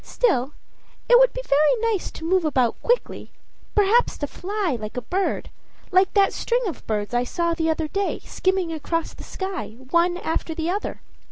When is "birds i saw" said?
6.87-7.53